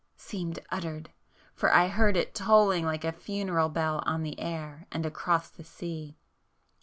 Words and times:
seemed 0.17 0.57
uttered, 0.71 1.11
for 1.53 1.71
I 1.71 1.87
heard 1.87 2.17
it 2.17 2.33
tolling 2.33 2.85
like 2.85 3.03
a 3.03 3.11
funeral 3.11 3.69
bell 3.69 4.01
on 4.03 4.23
the 4.23 4.39
air 4.39 4.87
and 4.91 5.05
across 5.05 5.47
the 5.51 5.63
sea! 5.63 6.17